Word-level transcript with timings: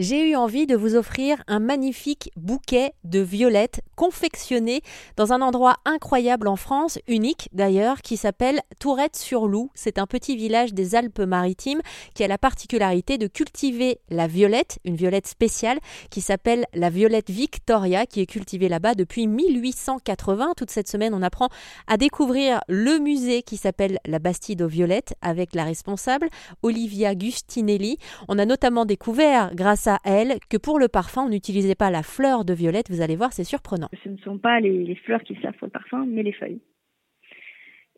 j'ai 0.00 0.30
eu 0.30 0.34
envie 0.34 0.66
de 0.66 0.76
vous 0.76 0.96
offrir 0.96 1.44
un 1.46 1.58
magnifique 1.58 2.30
bouquet 2.34 2.94
de 3.04 3.20
violettes 3.20 3.82
confectionnées 3.96 4.80
dans 5.18 5.34
un 5.34 5.42
endroit 5.42 5.76
incroyable 5.84 6.48
en 6.48 6.56
France, 6.56 6.98
unique 7.06 7.50
d'ailleurs, 7.52 8.00
qui 8.00 8.16
s'appelle 8.16 8.62
Tourette-sur-Loup. 8.78 9.70
C'est 9.74 9.98
un 9.98 10.06
petit 10.06 10.36
village 10.36 10.72
des 10.72 10.94
Alpes-Maritimes 10.94 11.82
qui 12.14 12.24
a 12.24 12.28
la 12.28 12.38
particularité 12.38 13.18
de 13.18 13.26
cultiver 13.26 14.00
la 14.08 14.26
violette, 14.26 14.78
une 14.86 14.96
violette 14.96 15.26
spéciale 15.26 15.78
qui 16.08 16.22
s'appelle 16.22 16.64
la 16.72 16.88
violette 16.88 17.28
Victoria, 17.28 18.06
qui 18.06 18.22
est 18.22 18.26
cultivée 18.26 18.70
là-bas 18.70 18.94
depuis 18.94 19.26
1880. 19.26 20.54
Toute 20.56 20.70
cette 20.70 20.88
semaine, 20.88 21.12
on 21.12 21.20
apprend 21.20 21.50
à 21.86 21.98
découvrir 21.98 22.62
le 22.68 22.98
musée 23.00 23.42
qui 23.42 23.58
s'appelle 23.58 23.98
la 24.06 24.18
Bastide 24.18 24.62
aux 24.62 24.68
Violettes 24.68 25.12
avec 25.20 25.54
la 25.54 25.64
responsable 25.64 26.30
Olivia 26.62 27.14
Gustinelli. 27.14 27.98
On 28.28 28.38
a 28.38 28.46
notamment 28.46 28.86
découvert, 28.86 29.54
grâce 29.54 29.88
à 29.88 29.89
elle 30.04 30.38
que 30.48 30.56
pour 30.56 30.78
le 30.78 30.88
parfum, 30.88 31.24
on 31.24 31.28
n'utilisait 31.28 31.74
pas 31.74 31.90
la 31.90 32.02
fleur 32.02 32.44
de 32.44 32.52
violette. 32.52 32.90
Vous 32.90 33.00
allez 33.00 33.16
voir, 33.16 33.32
c'est 33.32 33.44
surprenant. 33.44 33.88
Ce 34.02 34.08
ne 34.08 34.16
sont 34.18 34.38
pas 34.38 34.60
les, 34.60 34.94
fleurs 34.96 35.22
qui 35.22 35.34
servent 35.36 35.56
pour 35.56 35.66
le 35.66 35.72
parfum, 35.72 36.06
mais 36.06 36.22
les 36.22 36.32
feuilles. 36.32 36.60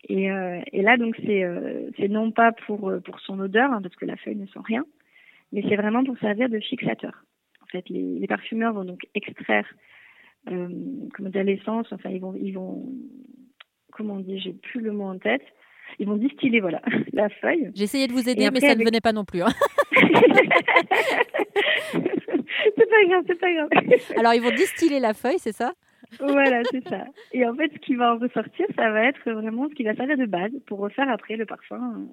Et, 0.09 0.31
euh, 0.31 0.61
là, 0.73 0.97
donc, 0.97 1.17
euh, 1.21 1.91
c'est 1.97 2.09
non 2.09 2.33
pas 2.33 2.53
pour, 2.53 2.89
euh, 2.89 3.01
pour 3.01 3.21
son 3.21 3.39
odeur, 3.39 3.73
hein, 3.73 3.81
parce 3.83 3.95
que 3.95 4.05
la 4.05 4.17
feuille 4.17 4.37
ne 4.37 4.47
sent 4.47 4.61
rien, 4.65 4.85
mais 5.53 5.63
c'est 5.69 5.77
vraiment 5.77 6.03
pour 6.05 6.19
servir 6.19 6.49
de 6.49 6.59
fixateur. 6.59 7.25
En 7.63 7.67
fait, 7.67 7.89
les, 7.89 8.27
parfumeurs 8.27 8.75
vont 8.75 8.85
donc 8.85 9.07
extraire, 9.15 9.67
comment 10.47 11.31
dire, 11.31 11.45
l'essence. 11.45 11.87
Enfin, 11.93 12.11
ils 12.11 12.21
vont, 12.21 12.35
ils 12.35 12.53
vont, 12.53 12.93
comment 13.93 14.15
on 14.15 14.21
dit, 14.21 14.41
j'ai 14.41 14.53
plus 14.53 14.81
le 14.81 14.93
mot 14.93 15.05
en 15.05 15.19
tête. 15.19 15.45
Ils 15.99 16.07
vont 16.07 16.17
distiller, 16.17 16.61
voilà, 16.61 16.81
la 17.13 17.29
feuille. 17.29 17.71
Essayé 17.77 18.07
de 18.07 18.13
vous 18.13 18.29
aider, 18.29 18.49
mais 18.53 18.61
ça 18.61 18.75
ne 18.75 18.85
venait 18.85 19.01
pas 19.01 19.13
non 19.13 19.25
plus. 19.25 19.43
Hein. 19.43 19.53
c'est 21.93 22.91
pas 22.91 23.05
grave, 23.09 23.25
c'est 23.27 23.39
pas 23.39 23.53
grave. 23.53 23.69
Alors, 24.17 24.35
ils 24.35 24.43
vont 24.43 24.51
distiller 24.51 25.01
la 25.01 25.15
feuille, 25.15 25.39
c'est 25.39 25.53
ça? 25.53 25.73
Voilà, 26.21 26.63
c'est 26.71 26.87
ça. 26.89 27.05
Et 27.33 27.47
en 27.47 27.55
fait, 27.55 27.71
ce 27.73 27.79
qui 27.79 27.95
va 27.95 28.15
en 28.15 28.19
ressortir, 28.19 28.67
ça 28.77 28.91
va 28.91 29.05
être 29.05 29.31
vraiment 29.31 29.69
ce 29.69 29.75
qui 29.75 29.83
va 29.83 29.95
servir 29.95 30.17
de 30.17 30.27
base 30.27 30.53
pour 30.67 30.81
refaire 30.81 31.09
après 31.09 31.37
le 31.37 31.47
parfum. 31.47 32.07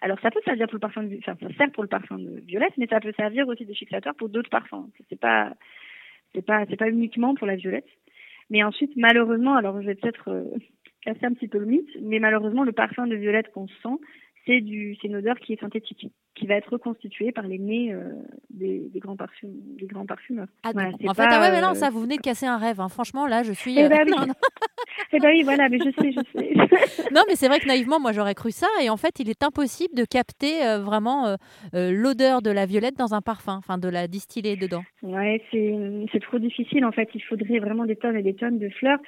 Alors, 0.00 0.18
ça 0.20 0.30
peut 0.30 0.40
servir 0.44 0.66
pour 0.66 0.76
le 0.76 0.80
parfum 0.80 1.04
de, 1.04 1.16
enfin, 1.18 1.36
ça 1.40 1.54
sert 1.56 1.70
pour 1.72 1.82
le 1.82 1.88
parfum 1.88 2.18
de 2.18 2.40
violette, 2.46 2.72
mais 2.76 2.86
ça 2.86 3.00
peut 3.00 3.12
servir 3.16 3.46
aussi 3.48 3.64
de 3.64 3.74
fixateur 3.74 4.14
pour 4.14 4.28
d'autres 4.28 4.50
parfums. 4.50 4.88
C'est 5.08 5.20
pas, 5.20 5.52
c'est 6.34 6.44
pas, 6.44 6.64
c'est 6.68 6.76
pas 6.76 6.88
uniquement 6.88 7.34
pour 7.34 7.46
la 7.46 7.56
violette. 7.56 7.88
Mais 8.50 8.62
ensuite, 8.62 8.92
malheureusement, 8.96 9.54
alors 9.54 9.80
je 9.80 9.86
vais 9.86 9.94
peut-être 9.94 10.30
euh, 10.30 10.44
casser 11.02 11.24
un 11.24 11.32
petit 11.32 11.48
peu 11.48 11.58
le 11.58 11.66
mythe, 11.66 11.88
mais 12.00 12.18
malheureusement, 12.18 12.64
le 12.64 12.72
parfum 12.72 13.06
de 13.06 13.16
violette 13.16 13.50
qu'on 13.52 13.68
sent, 13.68 13.98
c'est 14.46 14.60
du, 14.60 14.96
c'est 15.00 15.08
une 15.08 15.16
odeur 15.16 15.38
qui 15.38 15.52
est 15.52 15.60
synthétique, 15.60 16.12
qui 16.34 16.46
va 16.46 16.54
être 16.54 16.72
reconstituée 16.72 17.32
par 17.32 17.46
les 17.46 17.58
nez 17.58 17.92
euh, 17.92 18.10
des, 18.50 18.88
des, 18.92 18.98
grands 18.98 19.16
parfum, 19.16 19.48
des 19.78 19.86
grands 19.86 20.06
parfumeurs. 20.06 20.48
Ah, 20.64 20.70
en 20.70 21.14
fait, 21.14 21.22
ah 21.28 21.40
ouais, 21.40 21.52
mais 21.52 21.60
non, 21.60 21.70
euh, 21.70 21.74
ça, 21.74 21.90
vous 21.90 22.00
venez 22.00 22.16
de 22.16 22.22
casser 22.22 22.46
un 22.46 22.56
rêve. 22.56 22.80
Hein. 22.80 22.88
Franchement, 22.88 23.26
là, 23.26 23.42
je 23.42 23.52
suis. 23.52 23.78
Eh 23.78 23.88
ben, 23.88 24.00
oui. 24.06 24.32
eh 25.12 25.18
ben 25.20 25.28
oui, 25.28 25.42
voilà, 25.42 25.68
mais 25.68 25.78
je 25.78 25.90
sais, 25.90 26.12
je 26.12 26.20
sais. 26.36 27.10
non, 27.14 27.22
mais 27.28 27.36
c'est 27.36 27.46
vrai 27.46 27.60
que 27.60 27.68
naïvement, 27.68 28.00
moi, 28.00 28.12
j'aurais 28.12 28.34
cru 28.34 28.50
ça, 28.50 28.66
et 28.82 28.90
en 28.90 28.96
fait, 28.96 29.20
il 29.20 29.30
est 29.30 29.44
impossible 29.44 29.94
de 29.94 30.04
capter 30.04 30.66
euh, 30.66 30.80
vraiment 30.80 31.36
l'odeur 31.72 32.42
de 32.42 32.50
la 32.50 32.66
violette 32.66 32.96
dans 32.96 33.14
un 33.14 33.20
parfum, 33.20 33.56
enfin, 33.58 33.78
de 33.78 33.88
la 33.88 34.08
distiller 34.08 34.56
dedans. 34.56 34.82
Ouais, 35.02 35.40
c'est, 35.50 35.74
c'est 36.10 36.20
trop 36.20 36.38
difficile. 36.38 36.84
En 36.84 36.92
fait, 36.92 37.08
il 37.14 37.22
faudrait 37.22 37.60
vraiment 37.60 37.84
des 37.84 37.96
tonnes 37.96 38.16
et 38.16 38.22
des 38.22 38.34
tonnes 38.34 38.58
de 38.58 38.68
fleurs. 38.70 38.98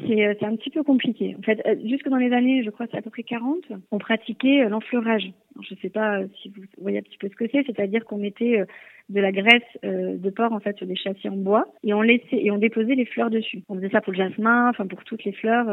Euh, 0.00 0.34
c'est 0.38 0.46
un 0.46 0.56
petit 0.56 0.70
peu 0.70 0.82
compliqué. 0.82 1.36
En 1.38 1.42
fait, 1.42 1.60
euh, 1.66 1.76
jusque 1.84 2.08
dans 2.08 2.16
les 2.16 2.32
années, 2.32 2.62
je 2.64 2.70
crois, 2.70 2.86
c'est 2.90 2.98
à 2.98 3.02
peu 3.02 3.10
près 3.10 3.22
40, 3.22 3.64
on 3.90 3.98
pratiquait 3.98 4.62
euh, 4.62 4.68
l'enfleurage. 4.68 5.30
Je 5.62 5.74
ne 5.74 5.80
sais 5.80 5.88
pas 5.88 6.20
si 6.40 6.48
vous 6.48 6.62
voyez 6.80 6.98
un 6.98 7.02
petit 7.02 7.18
peu 7.18 7.28
ce 7.28 7.36
que 7.36 7.44
c'est, 7.50 7.64
c'est-à-dire 7.64 8.04
qu'on 8.04 8.18
mettait 8.18 8.64
de 9.08 9.20
la 9.20 9.30
graisse 9.30 9.62
de 9.84 10.30
porc 10.30 10.52
en 10.52 10.58
fait 10.58 10.76
sur 10.76 10.86
des 10.86 10.96
châssis 10.96 11.28
en 11.28 11.36
bois 11.36 11.68
et 11.84 11.94
on 11.94 12.02
laissait 12.02 12.42
et 12.42 12.50
on 12.50 12.58
déposait 12.58 12.96
les 12.96 13.04
fleurs 13.04 13.30
dessus. 13.30 13.62
On 13.68 13.76
faisait 13.76 13.90
ça 13.90 14.00
pour 14.00 14.12
le 14.12 14.18
jasmin, 14.18 14.68
enfin 14.68 14.88
pour 14.88 15.04
toutes 15.04 15.22
les 15.22 15.30
fleurs. 15.30 15.66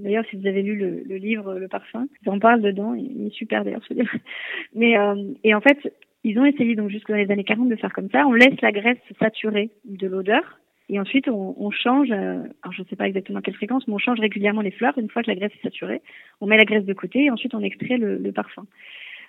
D'ailleurs, 0.00 0.26
si 0.28 0.36
vous 0.36 0.46
avez 0.46 0.60
lu 0.60 0.76
le, 0.76 1.16
livre 1.16 1.54
Le 1.54 1.66
Parfum, 1.66 2.08
j'en 2.26 2.38
parle 2.38 2.60
dedans. 2.60 2.92
Il 2.92 3.26
est 3.26 3.32
super 3.32 3.64
d'ailleurs 3.64 3.84
ce 3.88 3.94
livre. 3.94 4.12
Mais 4.74 4.96
et 5.44 5.54
en 5.54 5.62
fait, 5.62 5.78
ils 6.24 6.38
ont 6.38 6.44
essayé 6.44 6.74
donc 6.74 6.90
jusque 6.90 7.08
dans 7.08 7.16
les 7.16 7.30
années 7.30 7.44
40 7.44 7.70
de 7.70 7.76
faire 7.76 7.94
comme 7.94 8.10
ça. 8.10 8.26
On 8.26 8.34
laisse 8.34 8.60
la 8.60 8.70
graisse 8.70 8.98
saturer 9.18 9.70
de 9.86 10.06
l'odeur 10.08 10.58
et 10.88 10.98
ensuite, 11.00 11.28
on, 11.28 11.54
on 11.58 11.70
change, 11.70 12.10
euh, 12.10 12.42
alors 12.62 12.72
je 12.72 12.82
ne 12.82 12.86
sais 12.86 12.96
pas 12.96 13.06
exactement 13.06 13.38
à 13.38 13.42
quelle 13.42 13.54
fréquence, 13.54 13.86
mais 13.86 13.94
on 13.94 13.98
change 13.98 14.20
régulièrement 14.20 14.60
les 14.60 14.70
fleurs. 14.70 14.96
Une 14.98 15.08
fois 15.08 15.22
que 15.22 15.30
la 15.30 15.36
graisse 15.36 15.52
est 15.58 15.62
saturée, 15.62 16.02
on 16.40 16.46
met 16.46 16.56
la 16.56 16.64
graisse 16.64 16.84
de 16.84 16.92
côté 16.92 17.24
et 17.24 17.30
ensuite 17.30 17.54
on 17.54 17.60
extrait 17.60 17.96
le, 17.96 18.18
le 18.18 18.32
parfum. 18.32 18.66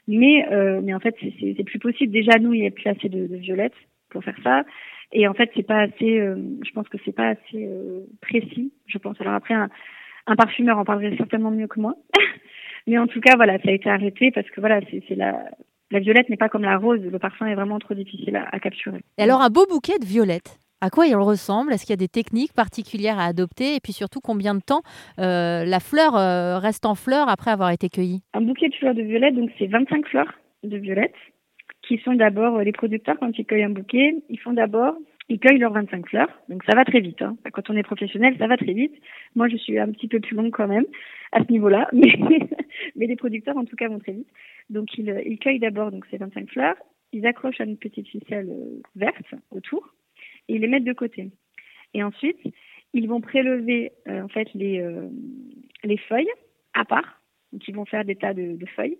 Mais, 0.07 0.45
euh, 0.51 0.81
mais 0.83 0.93
en 0.93 0.99
fait, 0.99 1.15
c'est 1.39 1.63
plus 1.63 1.79
possible. 1.79 2.11
Déjà, 2.11 2.37
nous, 2.39 2.53
il 2.53 2.61
n'y 2.61 2.67
a 2.67 2.71
plus 2.71 2.89
assez 2.89 3.07
de, 3.07 3.27
de 3.27 3.35
violettes 3.37 3.77
pour 4.09 4.23
faire 4.23 4.37
ça. 4.43 4.63
Et 5.11 5.27
en 5.27 5.33
fait, 5.33 5.49
c'est 5.55 5.63
pas 5.65 5.81
assez, 5.81 6.19
euh, 6.19 6.35
je 6.65 6.71
pense 6.71 6.89
que 6.89 6.97
c'est 7.05 7.15
pas 7.15 7.29
assez 7.29 7.65
euh, 7.67 8.01
précis, 8.21 8.73
je 8.87 8.97
pense. 8.97 9.19
Alors 9.21 9.33
après, 9.33 9.53
un, 9.53 9.69
un 10.27 10.35
parfumeur 10.35 10.77
en 10.77 10.85
parlerait 10.85 11.15
certainement 11.17 11.51
mieux 11.51 11.67
que 11.67 11.79
moi. 11.79 11.95
mais 12.87 12.97
en 12.97 13.07
tout 13.07 13.21
cas, 13.21 13.35
voilà, 13.35 13.57
ça 13.59 13.69
a 13.69 13.73
été 13.73 13.89
arrêté 13.89 14.31
parce 14.31 14.49
que 14.49 14.59
voilà, 14.59 14.81
c'est 14.89 15.15
la, 15.15 15.45
la 15.91 15.99
violette 15.99 16.29
n'est 16.29 16.37
pas 16.37 16.49
comme 16.49 16.63
la 16.63 16.77
rose. 16.77 17.01
Le 17.01 17.19
parfum 17.19 17.45
est 17.45 17.55
vraiment 17.55 17.79
trop 17.79 17.93
difficile 17.93 18.35
à, 18.35 18.49
à 18.51 18.59
capturer. 18.59 18.99
Et 19.17 19.23
alors, 19.23 19.41
un 19.41 19.49
beau 19.49 19.65
bouquet 19.69 19.99
de 19.99 20.05
violettes 20.05 20.59
à 20.83 20.89
quoi 20.89 21.07
il 21.07 21.15
ressemble? 21.15 21.71
Est-ce 21.71 21.85
qu'il 21.85 21.93
y 21.93 21.99
a 21.99 22.03
des 22.07 22.09
techniques 22.09 22.51
particulières 22.51 23.17
à 23.17 23.23
adopter? 23.23 23.75
Et 23.75 23.79
puis 23.79 23.93
surtout, 23.93 24.19
combien 24.19 24.53
de 24.53 24.59
temps 24.59 24.81
euh, 25.17 25.63
la 25.63 25.79
fleur 25.79 26.17
euh, 26.17 26.59
reste 26.59 26.85
en 26.85 26.93
fleur 26.93 27.29
après 27.29 27.51
avoir 27.51 27.71
été 27.71 27.87
cueillie? 27.87 28.21
Un 28.33 28.41
bouquet 28.41 28.67
de 28.67 28.75
fleurs 28.75 28.93
de 28.93 29.01
violettes, 29.01 29.35
donc 29.35 29.49
c'est 29.57 29.67
25 29.67 30.05
fleurs 30.07 30.33
de 30.63 30.75
violettes 30.75 31.15
qui 31.87 31.99
sont 31.99 32.15
d'abord 32.15 32.57
euh, 32.57 32.63
les 32.65 32.73
producteurs 32.73 33.17
quand 33.17 33.31
ils 33.37 33.45
cueillent 33.45 33.63
un 33.63 33.69
bouquet, 33.69 34.15
ils 34.27 34.39
font 34.39 34.51
d'abord 34.51 34.95
ils 35.29 35.39
cueillent 35.39 35.57
leurs 35.57 35.71
25 35.71 36.05
fleurs, 36.09 36.27
donc 36.49 36.65
ça 36.65 36.75
va 36.75 36.83
très 36.83 36.99
vite. 36.99 37.21
Hein. 37.21 37.37
Quand 37.53 37.69
on 37.69 37.77
est 37.77 37.83
professionnel, 37.83 38.35
ça 38.37 38.47
va 38.47 38.57
très 38.57 38.73
vite. 38.73 38.93
Moi, 39.35 39.47
je 39.47 39.55
suis 39.55 39.79
un 39.79 39.89
petit 39.89 40.09
peu 40.09 40.19
plus 40.19 40.35
longue 40.35 40.51
quand 40.51 40.67
même 40.67 40.83
à 41.31 41.41
ce 41.41 41.49
niveau-là, 41.49 41.87
mais, 41.93 43.07
les 43.07 43.15
producteurs, 43.15 43.55
en 43.55 43.63
tout 43.63 43.77
cas, 43.77 43.87
vont 43.87 43.99
très 43.99 44.11
vite. 44.11 44.27
Donc, 44.69 44.89
ils, 44.97 45.39
cueillent 45.39 45.59
d'abord 45.59 45.91
ces 46.11 46.17
25 46.17 46.49
fleurs, 46.49 46.75
ils 47.13 47.25
accrochent 47.25 47.61
à 47.61 47.63
une 47.63 47.77
petite 47.77 48.09
ficelle 48.09 48.49
verte 48.97 49.33
autour, 49.51 49.93
et 50.47 50.57
les 50.57 50.67
mettre 50.67 50.85
de 50.85 50.93
côté. 50.93 51.31
Et 51.93 52.03
ensuite, 52.03 52.37
ils 52.93 53.07
vont 53.07 53.21
prélever 53.21 53.91
euh, 54.07 54.21
en 54.21 54.27
fait 54.27 54.47
les, 54.53 54.79
euh, 54.79 55.09
les 55.83 55.97
feuilles 55.97 56.31
à 56.73 56.85
part. 56.85 57.21
Donc 57.51 57.67
ils 57.67 57.75
vont 57.75 57.85
faire 57.85 58.05
des 58.05 58.15
tas 58.15 58.33
de, 58.33 58.57
feuilles. 58.75 58.97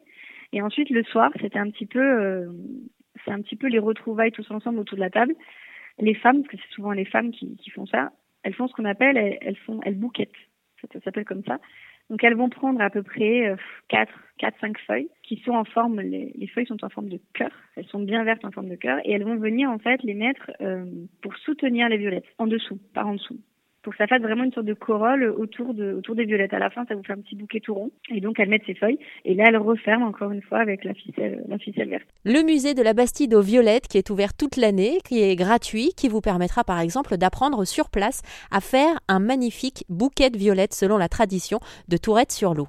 Et 0.51 0.61
ensuite 0.61 0.89
le 0.89 1.03
soir, 1.03 1.31
c'était 1.41 1.59
un 1.59 1.69
petit 1.69 1.85
peu 1.85 1.99
euh, 1.99 2.51
c'est 3.25 3.31
un 3.31 3.41
petit 3.41 3.55
peu 3.55 3.67
les 3.67 3.79
retrouvailles 3.79 4.31
tous 4.31 4.49
ensemble 4.51 4.79
autour 4.79 4.97
de 4.97 5.03
la 5.03 5.09
table. 5.09 5.33
Les 5.99 6.15
femmes, 6.15 6.41
parce 6.41 6.55
que 6.55 6.57
c'est 6.57 6.73
souvent 6.73 6.91
les 6.91 7.05
femmes 7.05 7.31
qui, 7.31 7.55
font 7.69 7.85
ça, 7.85 8.11
elles 8.41 8.55
font 8.55 8.67
ce 8.67 8.73
qu'on 8.73 8.85
appelle 8.85 9.17
elles 9.17 9.57
font 9.57 9.79
elles 9.83 9.97
bouquettent. 9.97 10.31
Ça 10.91 10.99
s'appelle 11.01 11.25
comme 11.25 11.43
ça. 11.45 11.59
Donc 12.09 12.23
elles 12.23 12.35
vont 12.35 12.49
prendre 12.49 12.81
à 12.81 12.89
peu 12.89 13.01
près 13.01 13.55
4, 13.87 14.11
4, 14.37 14.59
5 14.59 14.77
feuilles 14.87 15.09
qui 15.23 15.41
sont 15.45 15.53
en 15.53 15.63
forme, 15.63 16.01
les, 16.01 16.33
les, 16.35 16.47
feuilles 16.47 16.67
sont 16.67 16.83
en 16.83 16.89
forme 16.89 17.09
de 17.09 17.19
cœur, 17.33 17.51
elles 17.75 17.87
sont 17.87 18.01
bien 18.01 18.23
vertes 18.23 18.45
en 18.45 18.51
forme 18.51 18.69
de 18.69 18.75
cœur 18.75 18.99
et 19.05 19.11
elles 19.11 19.23
vont 19.23 19.37
venir 19.37 19.69
en 19.69 19.79
fait 19.79 20.03
les 20.03 20.13
mettre 20.13 20.51
euh, 20.61 20.85
pour 21.21 21.35
soutenir 21.37 21.89
les 21.89 21.97
violettes 21.97 22.27
en 22.37 22.47
dessous, 22.47 22.79
par 22.93 23.07
en 23.07 23.13
dessous 23.13 23.39
pour 23.83 23.93
que 23.93 23.97
ça 23.97 24.07
fasse 24.07 24.21
vraiment 24.21 24.43
une 24.43 24.53
sorte 24.53 24.65
de 24.65 24.73
corolle 24.73 25.23
autour 25.37 25.73
de 25.73 25.93
autour 25.93 26.15
des 26.15 26.25
violettes. 26.25 26.53
À 26.53 26.59
la 26.59 26.69
fin, 26.69 26.85
ça 26.87 26.95
vous 26.95 27.03
fait 27.03 27.13
un 27.13 27.21
petit 27.21 27.35
bouquet 27.35 27.59
tout 27.59 27.73
rond. 27.73 27.91
Et 28.09 28.21
donc, 28.21 28.39
elles 28.39 28.49
mettent 28.49 28.65
ses 28.65 28.73
feuilles. 28.73 28.97
Et 29.25 29.35
là, 29.35 29.45
elles 29.47 29.57
referment 29.57 30.07
encore 30.07 30.31
une 30.31 30.41
fois 30.41 30.59
avec 30.59 30.83
la 30.83 30.93
ficelle, 30.93 31.43
la 31.47 31.57
ficelle 31.57 31.89
verte. 31.89 32.07
Le 32.23 32.43
musée 32.43 32.73
de 32.73 32.81
la 32.81 32.93
Bastide 32.93 33.33
aux 33.33 33.41
Violettes, 33.41 33.87
qui 33.87 33.97
est 33.97 34.09
ouvert 34.09 34.33
toute 34.33 34.57
l'année, 34.57 34.97
qui 35.05 35.21
est 35.21 35.35
gratuit, 35.35 35.91
qui 35.95 36.07
vous 36.07 36.21
permettra 36.21 36.63
par 36.63 36.79
exemple 36.79 37.17
d'apprendre 37.17 37.65
sur 37.65 37.89
place 37.89 38.21
à 38.51 38.61
faire 38.61 38.99
un 39.07 39.19
magnifique 39.19 39.85
bouquet 39.89 40.29
de 40.29 40.37
violettes 40.37 40.73
selon 40.73 40.97
la 40.97 41.09
tradition 41.09 41.59
de 41.89 41.97
Tourette 41.97 42.31
sur 42.31 42.53
l'eau. 42.53 42.67